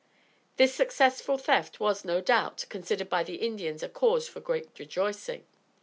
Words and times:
This 0.57 0.73
successful 0.73 1.37
theft 1.37 1.79
was, 1.79 2.03
no 2.03 2.21
doubt, 2.21 2.65
considered 2.69 3.07
by 3.07 3.21
the 3.23 3.35
Indians 3.35 3.83
a 3.83 3.87
cause 3.87 4.27
for 4.27 4.39
great 4.39 4.79
rejoicing. 4.79 5.45